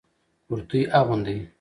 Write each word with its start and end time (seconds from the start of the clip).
کرتي 0.49 0.81
اغوندئ 0.99 1.39